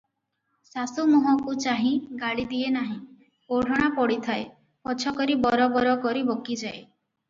[0.69, 1.91] ଶାଶୁ ମୁହଁକୁ ଚାହିଁ
[2.23, 2.99] ଗାଳି ଦିଏ ନାହିଁ;
[3.59, 4.51] ଓଢ଼ଣା ପଡ଼ିଥାଏ,
[4.91, 6.87] ପଛ କରି ବରବର କରି ବକିଯାଏ।